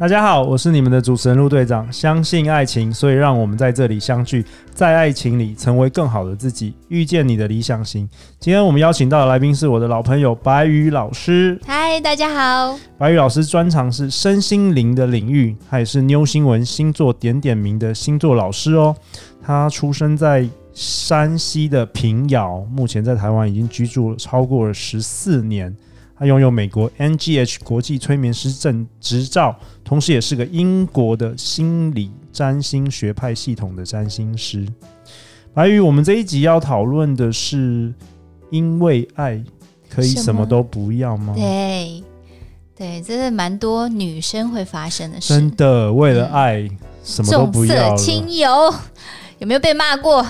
[0.00, 1.92] 大家好，我是你们的主持人陆队长。
[1.92, 8.08] 相信爱情，所以让我们在这里相聚，在爱情里成为更好的自己，遇见你的理想型。
[8.38, 11.60] 今天我们邀请到的来宾是我的老朋友白宇老师。
[11.66, 12.78] 嗨，大家好。
[12.96, 18.94] 白宇老师专长是身心灵的领域，他也是妞新闻星座点点名的星座老师哦。
[19.42, 25.76] 他出生在山西的平遥，目前在台湾已经居住了超过了十四年。
[26.18, 34.66] 他拥有美国 NGH 国际催眠师证执照，同时也是个英国的心理占星学派系统的占星师。
[35.54, 37.94] 白宇，我们这一集要讨论的是，
[38.50, 39.42] 因为爱
[39.88, 41.34] 可以什么都不要吗？
[41.36, 42.02] 对，
[42.76, 45.34] 对，这是蛮多女生会发生的事。
[45.34, 47.90] 真的，为了爱，嗯、什么都不要。
[47.90, 48.74] 重色轻友，
[49.38, 50.26] 有没有被骂过？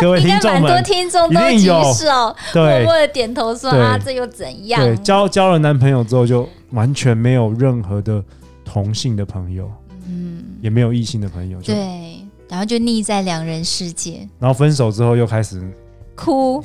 [0.00, 4.80] 各位 听众们，蛮多听众都举手，默默的点头说对啊，这又怎样？
[4.82, 8.22] 对，交交了男朋友之后，就完全没有任何的
[8.64, 9.70] 同性的朋友，
[10.08, 14.28] 嗯，也没有异性的朋友，对，然后就腻在两人世界。
[14.38, 15.62] 然后分手之后又开始
[16.14, 16.62] 哭，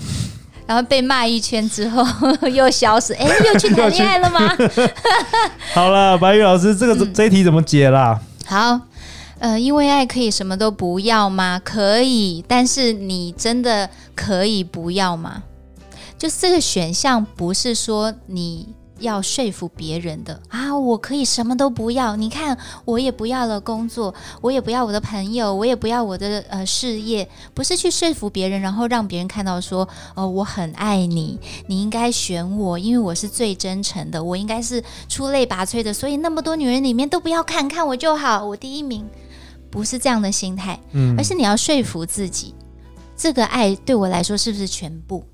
[0.66, 2.04] 然后被骂一圈之后
[2.50, 4.56] 又消失，哎， 又去谈恋爱了吗？
[5.74, 8.20] 好了，白宇老师，这个、嗯、这一题怎么解啦？
[8.46, 8.80] 好。
[9.44, 11.60] 呃，因为爱可以什么都不要吗？
[11.62, 15.44] 可以，但是你真的可以不要吗？
[16.18, 22.16] 就是这个选项不是说你要说服别人的啊，我可以什么都不要。
[22.16, 39.06] 你看，我也不要了工作，我也不要我的朋友，我也不要我的呃事业，不是去说服别人，然后让别人看到说，哦，我很爱你，你应该选我，因为我是最真诚的，我应该是出类拔萃的，所以那么多女人里面都不要看看我就好，我第一名。
[39.74, 42.54] 不是这样的心态，嗯，而是你要说服自己，
[43.18, 45.26] 这个爱对我来说是不是全部？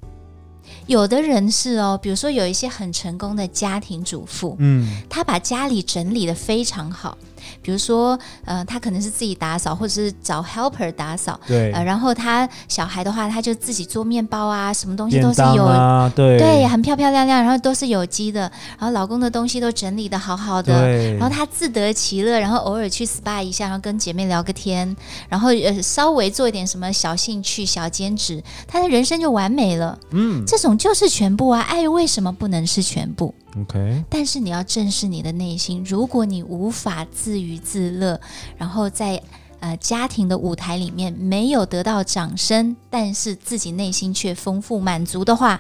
[0.90, 7.16] 有的人是哦，比如说有一些很成功的家庭主妇，嗯，她把家里整理的非常好。
[7.62, 18.42] 比如说，呃，他可能是自己打扫，或者是找 helper 打扫，对，呃，然后他小孩的话，他就自己做面包啊，什么东西都是有，啊、对，对，很漂漂亮亮，然后都是有机的，
[18.78, 24.96] 然后老公的东西都整理的好好的，然后他自得其乐，然后偶尔去 SPA 一下，然后跟姐妹聊个天，
[25.28, 29.98] 然后呃，稍微做一点什么小兴趣、小兼职，他的人生就完美了。
[30.12, 35.84] 嗯，这种就是全部啊，爱为什么不能是全部？OK，但是你要正视你的内心。
[35.86, 38.20] 如果你无法自娱自乐，
[38.58, 39.22] 然后在
[39.60, 45.60] 呃家庭的舞台里面没有得到掌声，但是自己内心却丰富满足的话，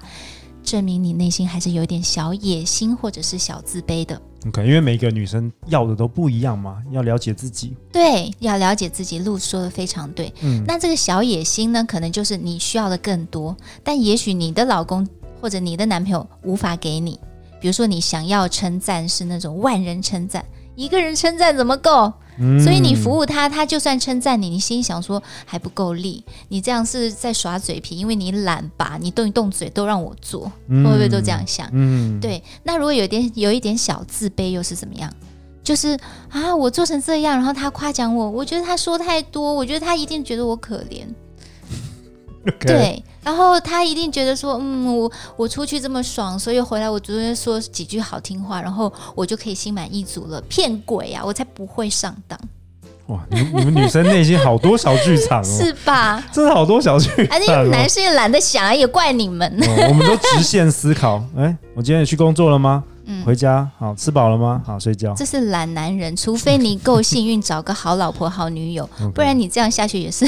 [0.70, 4.22] 证明你内心还是有点小野心或者是小自卑的。
[4.46, 7.76] OK，因为每个女生要的都不一样嘛，要了解自己。
[7.92, 9.18] 对，要了解自己。
[9.18, 10.32] 路说的非常对。
[10.42, 15.08] 嗯，那这个小野心呢，可能就是你需要的更多，但也许你的老公
[15.42, 17.20] 或者你的男朋友无法给你。
[17.60, 22.14] 比如说，你想要称赞是那种万人称赞，一个人称赞怎么够？
[22.40, 28.98] 嗯，所以你服务他，他就算称赞你，你心想说还不够力，你这样是在耍嘴皮，因为你懒吧？
[29.00, 31.70] 你动一动嘴都让我做，会不会都这样想？
[31.74, 32.42] 嗯，对。
[32.64, 35.12] 那如果有点有一点小自卑，又是怎么样？
[35.64, 35.98] 就是
[36.30, 41.06] 啊，我做成这样，然后他夸奖我，我觉得他说太多，我觉得他一定觉得我可怜。
[42.60, 43.04] 对。
[43.30, 50.42] 然后他一定觉得说，嗯，我我出去这么爽，所以回来我昨天说几句好听话，然后我就可以心满意足了。
[50.50, 51.22] 骗鬼啊！
[51.24, 52.40] 我才不会上当。
[53.06, 56.24] 哇，你们你们女生内心好多小剧场哦， 是吧？
[56.32, 59.48] 真的好多小剧场，而且男生也懒得想，也怪你们。
[59.62, 61.24] 哦、我们都直线思考。
[61.38, 62.84] 哎，我今天也去工作了吗？
[63.12, 64.62] 嗯、回家好，吃饱了吗？
[64.64, 65.16] 好，睡觉。
[65.16, 70.28] 这是懒男人，除非你够幸运，找个好老婆、好女友，不然你这样下去也是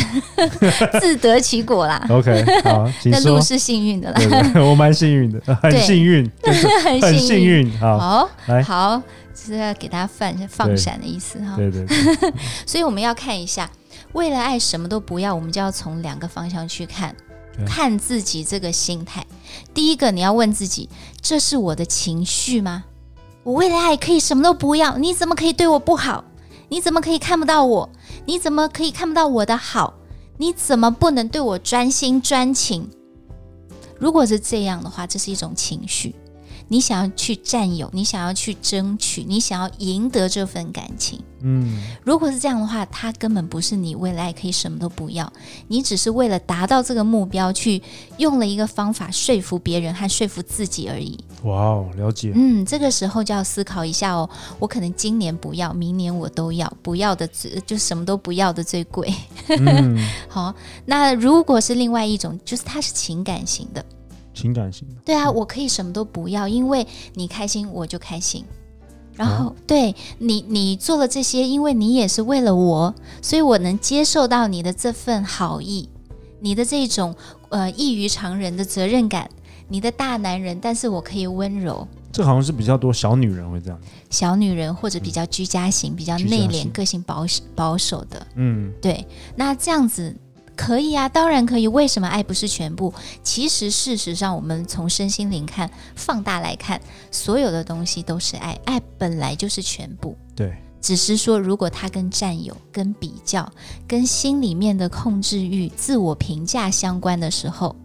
[0.99, 2.03] 自得其果啦。
[2.09, 4.15] OK，好， 那路是幸运的啦。
[4.17, 7.71] 对对对，我蛮幸运的， 很幸运，很幸运。
[7.79, 8.99] 好，好，来，好，
[9.35, 11.55] 是要给大家放放闪的意思哈。
[11.55, 12.33] 对对，对。
[12.65, 13.69] 所以我们要看一下，
[14.13, 17.15] 为了爱什么都不要，我们就要从两个方向去看。
[17.65, 19.25] 看自己这个心态，
[19.73, 20.89] 第一个你要问自己：
[21.21, 22.85] 这是我的情绪吗？
[23.43, 26.23] 我为了爱可以什么都不要，你怎么可以对我不好？
[26.69, 27.89] 你怎么可以看不到我？
[28.25, 29.95] 你怎么可以看不到我的好？
[30.37, 32.89] 你怎么不能对我专心专情？
[33.99, 36.15] 如果是这样的话，这是一种情绪。
[36.71, 41.19] 你想要去占有，你想要去争取，你想要赢得这份感情。
[41.41, 45.29] 嗯，如果是这样的话，他根本不是你未来可以什么都不要，
[45.67, 47.81] 你只是为了达到这个目标去
[48.19, 51.19] 用了一个方法说服别人和说服自己而已。
[51.43, 52.31] 哇哦，了解。
[52.33, 57.27] 嗯，这个时候就要思考一下哦，我可能今年不要，明年我都要，不要的
[57.65, 59.13] 就什么都不要的最贵。
[59.49, 59.97] 嗯，
[60.29, 63.83] 好，那如果是另外一种，就是他是情感型的，
[64.41, 68.43] 情感型的，对啊，我可以什么都不要，因为你开心我就开心。
[69.13, 75.89] 然后，哦、对你，你做了这些，因为你也是为了我，所以我能接受到你的这份好意，
[76.39, 77.13] 你的这种
[77.49, 79.29] 呃异于常人的责任感，
[79.67, 81.85] 你的大男人，但是我可以温柔。
[82.11, 83.79] 这好像是比较多小女人会这样，
[84.09, 89.05] 小女人或者比较居家型、嗯、比较内敛、个性保守保守的，嗯，对，
[89.35, 90.15] 那这样子。
[90.61, 91.67] 可以啊，当然可以。
[91.67, 92.93] 为什么爱不是全部？
[93.23, 96.79] 其实事实上，我们从身心灵看，放大来看，
[97.09, 100.15] 所有的东西都是爱，爱本来就是全部。
[100.35, 103.51] 对，只是说，如果它跟占有、跟比较、
[103.87, 107.75] 跟心里面的控制欲、自我评价相关的时候，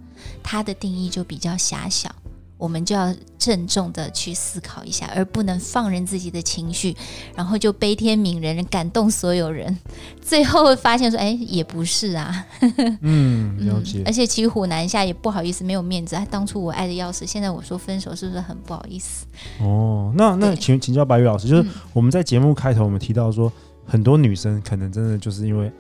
[0.42, 2.14] 它的定义就比较狭小。
[2.58, 6.96] 我们就要郑重的去思考一下，而不能放任自己的情绪，
[7.34, 9.76] 然后就悲天悯人，感动所有人，
[10.22, 12.46] 最后发现说，哎，也不是啊。
[13.02, 14.02] 嗯，了解。
[14.06, 16.16] 而且骑虎难下，也不好意思，没有面子。
[16.30, 19.26] 当初我爱的要死，现在我说分手，是不是很不好意思？
[19.60, 23.52] 哦，那那请请教白宇老师，就是我们在节目开头我们提到说，
[23.84, 25.70] 很多女生可能真的就是因为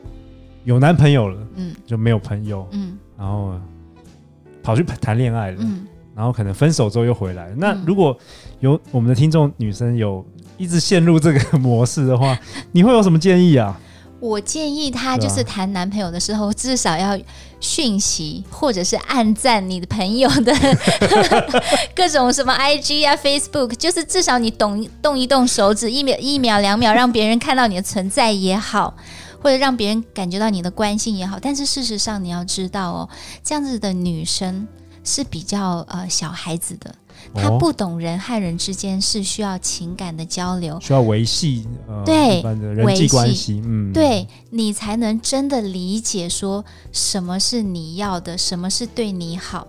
[0.64, 3.58] 有男朋友了，嗯，就没有朋友，嗯，然后
[4.62, 5.86] 跑去谈恋爱了，嗯。
[6.16, 7.52] 然后可能分手之后又回来。
[7.58, 8.16] 那如果
[8.60, 10.24] 有我们的听众女生有
[10.56, 12.36] 一直陷入这个模式的话，
[12.72, 13.78] 你会有什么建议啊？
[14.18, 17.18] 我建议她就是谈男朋友的时候，至少要
[17.60, 20.54] 讯息或者是暗赞你的朋友的
[21.94, 28.96] 各种什么 IG 啊、Facebook，就是至少你动动一动手指，一秒、一秒、两秒，让别人看到你的存在也好，
[29.42, 31.38] 或者让别人感觉到你的关心也好。
[31.38, 33.08] 但是事实上你要知道哦，
[33.44, 34.66] 这样子的女生。
[35.06, 36.94] 是比较呃小孩子的，
[37.32, 49.66] 他不懂人和人之间是需要情感的交流，需要维系呃对人际关系，嗯，对你才能真的理解说什么是你要的，什么是对你好。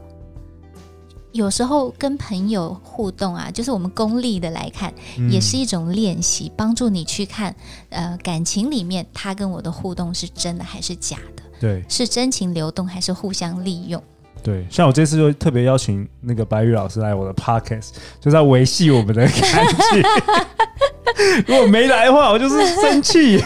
[1.33, 7.55] 有时候跟朋友互动啊，就是我们功利的来看，嗯、也是一种练习，帮助你去看
[7.89, 14.01] 呃感情里面他跟我的互动是真的还是假的，对，是真情流动还是互相利用。
[14.47, 17.89] 对，像我这次就特别邀请那个白宇老师来我的 podcast，
[18.21, 20.01] 就在维系我们的感情。
[21.45, 23.43] 如果没来的话，我就是生气。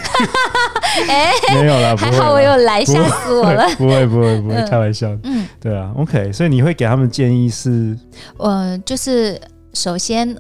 [1.10, 3.68] 哎，没有啦，还好我有来，吓死我了。
[3.78, 5.10] 不会，不会，不会，开玩笑。
[5.24, 6.32] 嗯，对啊，OK。
[6.32, 7.98] 所以你会给他们建议是？
[8.38, 9.42] 呃，就是
[9.74, 10.38] 首先。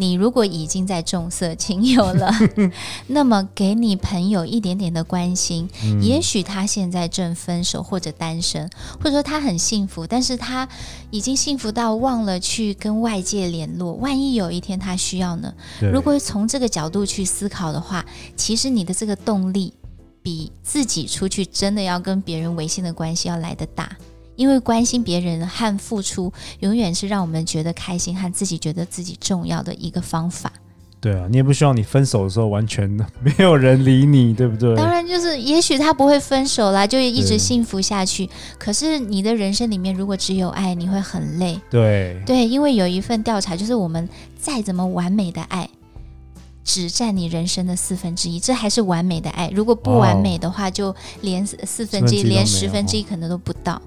[0.00, 2.32] 你如果已经在重色轻友了，
[3.08, 10.66] 那么给你朋友一点点的关心，嗯、也许他现在正分手或者单身，或者说他很幸福，但是他
[11.10, 13.92] 已经幸福到忘了去跟外界联络。
[13.92, 15.52] 万一有一天他需要呢？
[15.92, 18.02] 如果从这个角度去思考的话，
[18.34, 19.74] 其实你的这个动力
[20.22, 23.94] 比自己出去真的要跟别人维系的关系要来得大。
[24.40, 30.50] 因为关心别人和付出，永远是让我们觉得开心和自己觉得自己重要的一个方法。
[30.98, 32.88] 对啊，你也不希望你分手的时候完全
[33.22, 34.74] 没有人理你，对不对？
[34.76, 38.30] 当然，就是也许他不会分手啦，就一直幸福下去。
[38.58, 41.60] 可是你的人生里面如果只有爱，你会很累。
[41.68, 44.08] 对对，因为有一份调查，就是我们
[44.38, 45.68] 再怎么完美的爱，
[46.64, 49.50] 只占你人生的四分之一，这还是完美的爱。
[49.50, 53.80] 如果不完美的话，就连四分之一，连十分之一可能都不到。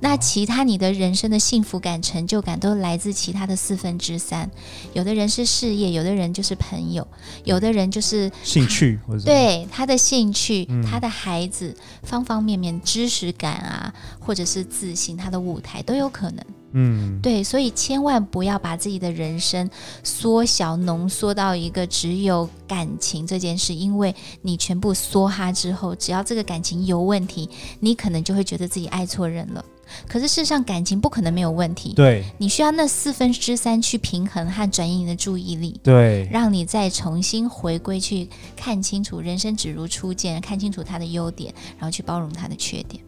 [0.00, 4.48] 那其他你的人生的幸福感、成就感都来自其他的四分之三。
[4.92, 7.06] 有的人是事业，有的人就是朋友，
[7.44, 16.44] 有的人就是兴趣，对他的兴趣、嗯、他的孩子，方方面面知识感啊，或者是自信，他的舞台都有可能。
[16.72, 19.68] 嗯，对，所以千万不要把自己的人生
[20.04, 27.48] 缩小、浓缩到一个只有感情这件事，因为你全部梭哈之后，只要这个感情有问题，
[27.80, 29.64] 你可能就会觉得自己爱错人了。
[30.06, 31.92] 可是事实上，感情不可能没有问题。
[31.94, 35.80] 对，你需要那四分之三去平衡和转移你的注意力。
[35.82, 43.02] 对，让你再重新回归，去看清楚人生只如初见，看清楚他的优点，然后去包容他的缺点。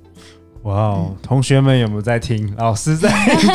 [0.65, 2.55] 哇哦，嗯、同学们有没有在听？
[2.57, 3.09] 老师在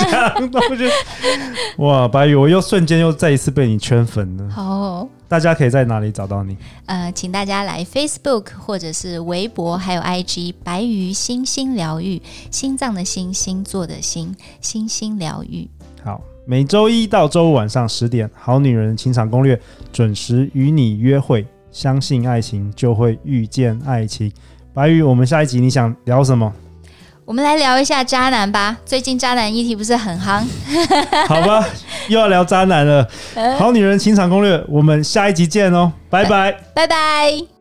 [0.10, 0.90] 讲同学。
[1.78, 4.50] 哇，白宇，我又瞬间又再一次被你圈粉了。
[4.50, 5.08] 好。
[5.28, 6.56] 大家可以在哪里找到你？
[6.86, 15.68] 呃，请大家来 Facebook 或者是微博，还有 IG 白鱼星星疗愈，心脏的心，星座的星，星星疗愈。
[16.04, 19.56] 好，每周一到周五晚上十点，《好女人情场攻略》
[19.92, 21.46] 准时与你约会。
[21.72, 24.32] 相信爱情，就会遇见爱情。
[24.74, 26.54] 白鱼，我们下一集你想聊什么？
[27.26, 28.78] 我们来聊一下渣男吧。
[28.86, 30.46] 最近渣男议题不是很夯？
[31.28, 31.68] 好吧，
[32.10, 33.08] 又要聊渣男了。
[33.58, 37.55] 《好女人情场攻略》，我们下一集见哦，拜拜，拜拜。